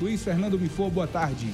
Luiz 0.00 0.24
Fernando 0.24 0.58
Mifor, 0.58 0.88
boa 0.88 1.06
tarde. 1.06 1.52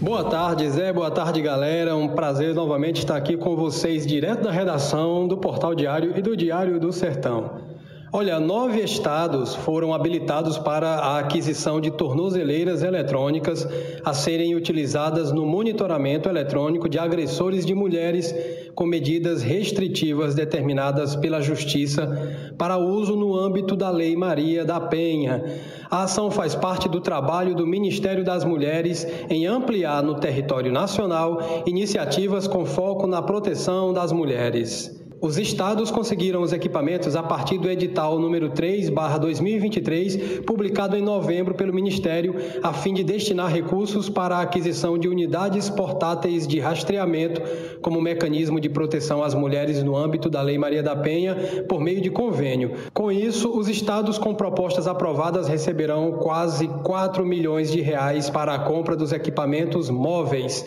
Boa 0.00 0.24
tarde, 0.24 0.68
Zé. 0.68 0.92
Boa 0.92 1.08
tarde, 1.08 1.40
galera. 1.40 1.94
Um 1.94 2.08
prazer 2.08 2.52
novamente 2.52 2.98
estar 2.98 3.16
aqui 3.16 3.36
com 3.36 3.54
vocês, 3.54 4.04
direto 4.04 4.42
da 4.42 4.50
redação 4.50 5.28
do 5.28 5.36
Portal 5.36 5.72
Diário 5.72 6.12
e 6.18 6.20
do 6.20 6.36
Diário 6.36 6.80
do 6.80 6.92
Sertão. 6.92 7.65
Olha, 8.12 8.38
nove 8.38 8.80
estados 8.80 9.56
foram 9.56 9.92
habilitados 9.92 10.56
para 10.56 10.94
a 10.94 11.18
aquisição 11.18 11.80
de 11.80 11.90
tornozeleiras 11.90 12.84
eletrônicas 12.84 13.66
a 14.04 14.14
serem 14.14 14.54
utilizadas 14.54 15.32
no 15.32 15.44
monitoramento 15.44 16.28
eletrônico 16.28 16.88
de 16.88 17.00
agressores 17.00 17.66
de 17.66 17.74
mulheres 17.74 18.32
com 18.76 18.86
medidas 18.86 19.42
restritivas 19.42 20.36
determinadas 20.36 21.16
pela 21.16 21.40
Justiça 21.40 22.52
para 22.56 22.78
uso 22.78 23.16
no 23.16 23.34
âmbito 23.34 23.74
da 23.74 23.90
Lei 23.90 24.14
Maria 24.14 24.64
da 24.64 24.78
Penha. 24.78 25.44
A 25.90 26.04
ação 26.04 26.30
faz 26.30 26.54
parte 26.54 26.88
do 26.88 27.00
trabalho 27.00 27.56
do 27.56 27.66
Ministério 27.66 28.24
das 28.24 28.44
Mulheres 28.44 29.04
em 29.28 29.46
ampliar 29.46 30.00
no 30.02 30.14
território 30.14 30.70
nacional 30.70 31.64
iniciativas 31.66 32.46
com 32.46 32.64
foco 32.64 33.04
na 33.06 33.20
proteção 33.20 33.92
das 33.92 34.12
mulheres. 34.12 35.05
Os 35.18 35.38
estados 35.38 35.90
conseguiram 35.90 36.42
os 36.42 36.52
equipamentos 36.52 37.16
a 37.16 37.22
partir 37.22 37.56
do 37.56 37.70
edital 37.70 38.18
número 38.18 38.50
3/2023, 38.50 40.42
publicado 40.44 40.94
em 40.94 41.02
novembro 41.02 41.54
pelo 41.54 41.72
Ministério, 41.72 42.34
a 42.62 42.74
fim 42.74 42.92
de 42.92 43.02
destinar 43.02 43.50
recursos 43.50 44.10
para 44.10 44.36
a 44.36 44.42
aquisição 44.42 44.98
de 44.98 45.08
unidades 45.08 45.70
portáteis 45.70 46.46
de 46.46 46.60
rastreamento 46.60 47.40
como 47.80 48.00
mecanismo 48.00 48.60
de 48.60 48.68
proteção 48.68 49.22
às 49.22 49.34
mulheres 49.34 49.82
no 49.82 49.96
âmbito 49.96 50.28
da 50.28 50.42
Lei 50.42 50.58
Maria 50.58 50.82
da 50.82 50.94
Penha, 50.94 51.34
por 51.66 51.80
meio 51.80 52.02
de 52.02 52.10
convênio. 52.10 52.72
Com 52.92 53.10
isso, 53.10 53.56
os 53.56 53.68
estados 53.68 54.18
com 54.18 54.34
propostas 54.34 54.86
aprovadas 54.86 55.48
receberão 55.48 56.12
quase 56.12 56.68
4 56.84 57.24
milhões 57.24 57.72
de 57.72 57.80
reais 57.80 58.28
para 58.28 58.54
a 58.54 58.58
compra 58.58 58.94
dos 58.94 59.12
equipamentos 59.12 59.88
móveis. 59.88 60.66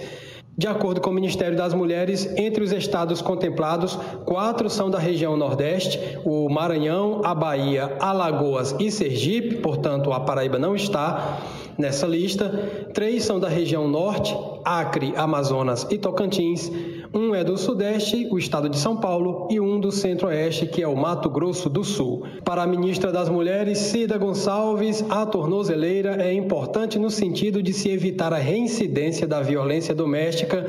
De 0.59 0.68
acordo 0.68 1.00
com 1.00 1.09
o 1.09 1.14
Ministério 1.14 1.56
das 1.56 1.73
Mulheres, 1.73 2.30
entre 2.36 2.61
os 2.61 2.73
estados 2.73 3.22
contemplados, 3.22 3.97
quatro 4.25 4.70
são 4.70 4.89
da 4.89 5.00
região 5.00 5.38
Nordeste: 5.38 6.20
o 6.25 6.50
Maranhão, 6.50 7.22
a 7.23 7.33
Bahia, 7.33 7.95
Alagoas 7.97 8.75
e 8.78 8.92
Sergipe, 8.92 9.56
portanto, 9.56 10.11
a 10.11 10.20
Paraíba 10.20 10.59
não 10.59 10.75
está 10.75 11.39
nessa 11.78 12.06
lista. 12.06 12.50
Três 12.94 13.23
são 13.23 13.39
da 13.39 13.48
região 13.48 13.88
Norte: 13.88 14.36
Acre, 14.66 15.14
Amazonas 15.16 15.88
e 15.89 15.98
Tocantins. 15.98 16.70
Um 17.11 17.33
é 17.33 17.43
do 17.43 17.57
Sudeste, 17.57 18.27
o 18.29 18.38
estado 18.38 18.69
de 18.69 18.77
São 18.77 18.95
Paulo, 18.95 19.47
e 19.49 19.59
um 19.59 19.79
do 19.79 19.91
Centro-Oeste, 19.91 20.67
que 20.67 20.83
é 20.83 20.88
o 20.88 20.95
Mato 20.95 21.27
Grosso 21.27 21.67
do 21.67 21.83
Sul. 21.83 22.23
Para 22.45 22.61
a 22.61 22.67
ministra 22.67 23.11
das 23.11 23.27
Mulheres, 23.27 23.79
Cida 23.79 24.15
Gonçalves, 24.15 25.03
a 25.09 25.25
tornozeleira 25.25 26.21
é 26.21 26.31
importante 26.31 26.99
no 26.99 27.09
sentido 27.09 27.63
de 27.63 27.73
se 27.73 27.89
evitar 27.89 28.31
a 28.31 28.37
reincidência 28.37 29.25
da 29.25 29.41
violência 29.41 29.95
doméstica 29.95 30.63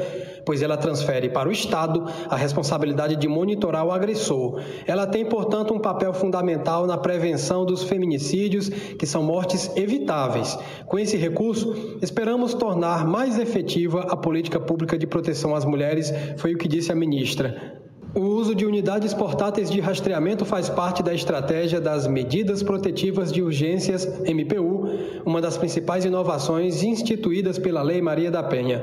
pois 0.45 0.63
ela 0.63 0.77
transfere 0.77 1.29
para 1.29 1.49
o 1.49 1.53
Estado 1.53 2.05
a 2.29 2.37
responsabilidade 2.37 3.17
de 3.17 3.29
monitorar 3.29 3.85
o 3.85 3.93
agressor. 3.93 4.61
Ela 4.87 5.07
tem, 5.07 5.25
portanto, 5.25 5.75
um 5.75 5.79
papel 5.79 6.13
fundamental 6.13 6.87
na 6.87 6.97
prevenção 6.97 7.65
dos 7.65 7.83
feminicídios, 7.83 8.69
que 8.69 9.07
são 9.07 9.23
mortes 9.23 9.71
evitáveis. 9.77 10.59
Com 10.87 10.99
esse 10.99 11.17
recurso, 11.17 11.99
esperamos 12.03 12.55
tornar 12.55 13.07
mais 13.07 13.39
efetiva 13.39 14.07
a 14.09 14.17
política 14.17 14.59
pública 14.59 14.99
de 14.99 15.07
proteção 15.07 15.55
às 15.55 15.65
mulheres, 15.65 16.13
foi 16.37 16.55
o 16.55 16.59
que 16.59 16.69
disse 16.69 16.93
a 16.93 16.95
ministra. 16.95 17.81
O 18.13 18.23
uso 18.23 18.57
de 18.57 18.67
unidades 18.67 19.15
portáteis 19.15 19.71
de 19.71 19.79
rastreamento 19.79 20.45
faz 20.45 20.69
parte 20.69 21.01
da 21.01 21.15
estratégia 21.15 21.81
das 21.81 22.09
Medidas 22.09 22.61
Protetivas 22.61 23.31
de 23.33 23.41
Urgências, 23.41 24.05
MPU, 24.29 24.89
uma 25.25 25.41
das 25.41 25.57
principais 25.57 26.05
inovações 26.05 26.83
instituídas 26.83 27.57
pela 27.57 27.83
Lei 27.83 28.03
Maria 28.03 28.29
da 28.29 28.43
Penha 28.43 28.83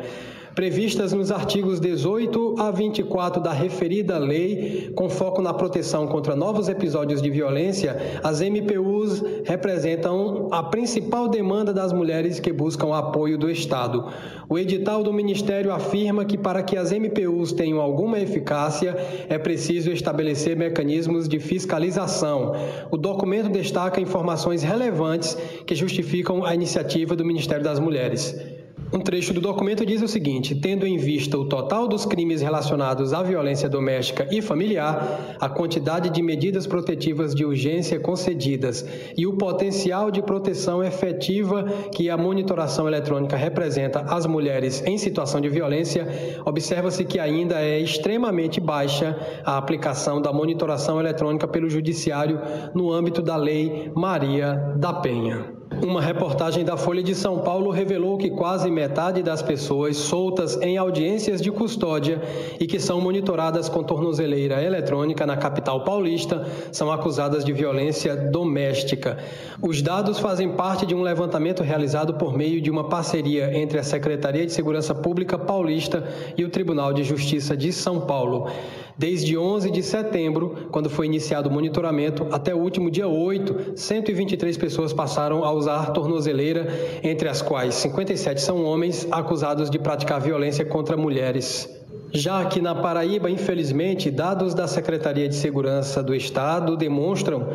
previstas 0.58 1.14
nos 1.14 1.32
artigos 1.32 1.80
18 1.80 2.56
a 2.58 2.72
24 2.72 3.40
da 3.40 3.54
referida 3.54 4.18
lei, 4.18 4.92
com 4.96 5.08
foco 5.08 5.40
na 5.40 5.54
proteção 5.54 6.08
contra 6.08 6.36
novos 6.36 6.68
episódios 6.68 7.22
de 7.22 7.30
violência, 7.30 8.20
as 8.24 8.42
MPUs 8.42 9.24
representam 9.46 10.48
a 10.52 10.64
principal 10.64 11.28
demanda 11.28 11.72
das 11.72 11.94
mulheres 11.94 12.40
que 12.40 12.52
buscam 12.52 12.92
apoio 12.96 13.38
do 13.38 13.52
Estado. 13.52 14.08
O 14.50 14.58
edital 14.58 15.04
do 15.04 15.14
Ministério 15.14 15.72
afirma 15.72 16.26
que 16.26 16.40
para 16.40 16.64
que 16.64 16.76
as 16.76 16.92
MPUs 16.92 17.52
tenham 17.52 17.80
alguma 17.80 18.20
eficácia, 18.20 18.98
é 19.30 19.38
preciso 19.38 19.92
estabelecer 19.92 20.58
mecanismos 20.58 21.30
de 21.30 21.38
fiscalização. 21.38 22.54
O 22.90 22.98
documento 22.98 23.50
destaca 23.50 24.02
informações 24.02 24.64
relevantes 24.64 25.38
que 25.68 25.76
justificam 25.76 26.44
a 26.44 26.56
iniciativa 26.56 27.16
do 27.16 27.24
Ministério 27.24 27.64
das 27.64 27.78
Mulheres. 27.78 28.57
Um 28.92 29.02
trecho 29.02 29.34
do 29.34 29.42
documento 29.42 29.86
diz 29.86 30.02
o 30.02 30.08
seguinte: 30.08 30.56
tendo 30.56 30.88
em 30.88 30.98
vista 30.98 31.38
o 31.38 31.46
total 31.46 31.88
dos 31.88 32.06
crimes 32.06 32.42
relacionados 32.42 33.14
à 33.14 33.22
violência 33.22 33.68
doméstica 33.68 34.28
e 34.32 34.42
familiar, 34.42 35.36
a 35.40 35.50
quantidade 35.50 36.10
de 36.10 36.22
medidas 36.22 36.66
protetivas 36.66 37.36
de 37.36 37.44
urgência 37.44 38.00
concedidas 38.00 38.86
e 39.18 39.28
o 39.28 39.34
potencial 39.34 40.10
de 40.10 40.22
proteção 40.22 40.82
efetiva 40.82 41.66
que 41.94 42.10
a 42.10 42.18
monitoração 42.18 42.88
eletrônica 42.88 43.36
representa 43.36 44.00
às 44.02 44.26
mulheres 44.26 44.82
em 44.86 44.98
situação 44.98 45.42
de 45.42 45.50
violência, 45.50 46.08
observa-se 46.46 47.04
que 47.04 47.20
ainda 47.20 47.62
é 47.62 47.80
extremamente 47.80 48.62
baixa 48.62 49.18
a 49.44 49.58
aplicação 49.58 50.22
da 50.22 50.32
monitoração 50.32 50.98
eletrônica 51.00 51.48
pelo 51.48 51.70
Judiciário 51.70 52.40
no 52.74 52.92
âmbito 52.92 53.22
da 53.22 53.36
Lei 53.36 53.92
Maria 53.94 54.74
da 54.78 54.94
Penha. 54.94 55.57
Uma 55.82 56.02
reportagem 56.02 56.66
da 56.66 56.76
Folha 56.76 57.04
de 57.04 57.14
São 57.14 57.40
Paulo 57.40 57.70
revelou 57.70 58.18
que 58.18 58.32
quase 58.32 58.70
metade 58.70 59.22
das 59.22 59.44
pessoas 59.44 59.96
soltas 59.96 60.60
em 60.62 60.76
audiências 60.76 61.40
de 61.40 61.52
custódia 61.52 62.20
e 62.60 62.66
que 62.66 62.80
são 62.80 63.00
monitoradas 63.00 63.70
com 63.70 63.84
tornozeleira 63.84 64.62
eletrônica 64.64 65.26
na 65.26 65.38
capital 65.38 65.84
paulista 65.84 66.48
são 66.72 66.92
acusadas 66.92 67.46
de 67.46 67.54
violência 67.54 68.16
doméstica. 68.16 69.20
Os 69.62 69.82
dados 69.82 70.18
fazem 70.18 70.50
parte 70.54 70.86
de 70.86 70.96
um 70.96 71.04
levantamento 71.04 71.62
realizado 71.62 72.16
por 72.16 72.36
meio 72.36 72.60
de 72.60 72.72
uma 72.72 72.86
parceria 72.86 73.56
entre 73.56 73.78
a 73.78 73.84
Secretaria 73.84 74.46
de 74.46 74.54
Segurança 74.54 74.96
Pública 74.96 75.38
Paulista 75.38 76.08
e 76.36 76.44
o 76.44 76.50
Tribunal 76.50 76.92
de 76.92 77.04
Justiça 77.04 77.56
de 77.56 77.72
São 77.72 78.02
Paulo. 78.02 78.50
Desde 78.98 79.38
11 79.38 79.70
de 79.70 79.84
setembro, 79.84 80.70
quando 80.72 80.90
foi 80.90 81.06
iniciado 81.06 81.50
o 81.50 81.52
monitoramento, 81.52 82.26
até 82.32 82.56
o 82.56 82.58
último 82.58 82.90
dia 82.90 83.08
8, 83.08 83.74
123 83.76 84.58
pessoas 84.58 84.92
passaram 84.92 85.44
a 85.44 85.52
usar 85.52 85.92
tornozeleira, 85.92 86.68
entre 87.04 87.30
as 87.30 87.40
quais 87.40 87.76
57 87.76 88.42
são 88.42 88.64
homens 88.66 89.08
acusados 89.12 89.70
de 89.70 89.78
praticar 89.78 90.20
violência 90.20 90.66
contra 90.66 90.98
mulheres. 90.98 91.70
Já 92.12 92.42
aqui 92.42 92.60
na 92.62 92.74
Paraíba, 92.74 93.30
infelizmente, 93.30 94.10
dados 94.10 94.54
da 94.54 94.66
Secretaria 94.66 95.28
de 95.28 95.36
Segurança 95.36 96.02
do 96.02 96.16
Estado 96.16 96.76
demonstram 96.76 97.48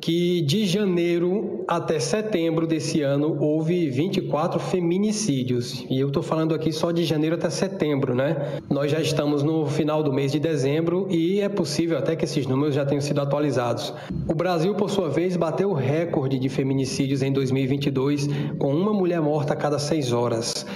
que 0.00 0.40
de 0.42 0.66
janeiro 0.66 1.64
até 1.66 1.98
setembro 1.98 2.66
desse 2.66 3.02
ano 3.02 3.36
houve 3.40 3.88
24 3.88 4.60
feminicídios. 4.60 5.84
E 5.90 5.98
eu 5.98 6.08
estou 6.08 6.22
falando 6.22 6.54
aqui 6.54 6.72
só 6.72 6.92
de 6.92 7.04
janeiro 7.04 7.36
até 7.36 7.50
setembro, 7.50 8.14
né? 8.14 8.60
Nós 8.70 8.90
já 8.90 9.00
estamos 9.00 9.42
no 9.42 9.66
final 9.66 10.02
do 10.02 10.12
mês 10.12 10.32
de 10.32 10.38
dezembro 10.38 11.06
e 11.10 11.40
é 11.40 11.48
possível 11.48 11.98
até 11.98 12.14
que 12.14 12.24
esses 12.24 12.46
números 12.46 12.74
já 12.74 12.84
tenham 12.84 13.00
sido 13.00 13.20
atualizados. 13.20 13.92
O 14.28 14.34
Brasil, 14.34 14.74
por 14.74 14.90
sua 14.90 15.08
vez, 15.08 15.36
bateu 15.36 15.70
o 15.70 15.74
recorde 15.74 16.38
de 16.38 16.48
feminicídios 16.48 17.22
em 17.22 17.32
2022, 17.32 18.28
com 18.58 18.74
uma 18.74 18.92
mulher 18.92 19.20
morta 19.20 19.54
a 19.54 19.56
cada 19.56 19.78
seis 19.78 20.12
horas. 20.12 20.66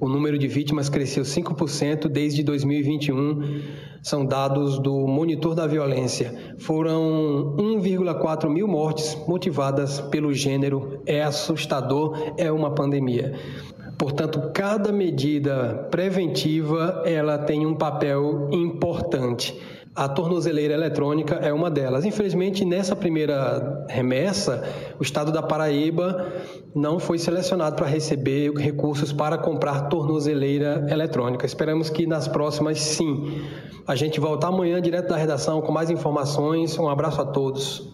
O 0.00 0.08
número 0.08 0.38
de 0.38 0.46
vítimas 0.46 0.88
cresceu 0.88 1.24
5% 1.24 2.08
desde 2.08 2.44
2021, 2.44 3.62
são 4.00 4.24
dados 4.24 4.78
do 4.78 5.08
Monitor 5.08 5.56
da 5.56 5.66
Violência. 5.66 6.54
Foram 6.58 7.56
1,4 7.58 8.48
mil 8.48 8.68
mortes 8.68 9.16
motivadas 9.26 10.00
pelo 10.02 10.32
gênero. 10.32 11.02
É 11.04 11.22
assustador, 11.22 12.16
é 12.36 12.50
uma 12.52 12.70
pandemia. 12.70 13.34
Portanto, 13.98 14.52
cada 14.54 14.92
medida 14.92 15.88
preventiva 15.90 17.02
ela 17.04 17.36
tem 17.36 17.66
um 17.66 17.74
papel 17.74 18.48
importante. 18.52 19.60
A 19.98 20.08
tornozeleira 20.08 20.74
eletrônica 20.74 21.34
é 21.42 21.52
uma 21.52 21.68
delas. 21.68 22.04
Infelizmente, 22.04 22.64
nessa 22.64 22.94
primeira 22.94 23.84
remessa, 23.88 24.62
o 24.96 25.02
estado 25.02 25.32
da 25.32 25.42
Paraíba 25.42 26.24
não 26.72 27.00
foi 27.00 27.18
selecionado 27.18 27.74
para 27.74 27.86
receber 27.88 28.52
recursos 28.52 29.12
para 29.12 29.36
comprar 29.36 29.88
tornozeleira 29.88 30.86
eletrônica. 30.88 31.44
Esperamos 31.44 31.90
que 31.90 32.06
nas 32.06 32.28
próximas, 32.28 32.78
sim. 32.78 33.42
A 33.88 33.96
gente 33.96 34.20
volta 34.20 34.46
amanhã 34.46 34.80
direto 34.80 35.08
da 35.08 35.16
redação 35.16 35.60
com 35.60 35.72
mais 35.72 35.90
informações. 35.90 36.78
Um 36.78 36.88
abraço 36.88 37.20
a 37.20 37.24
todos. 37.24 37.84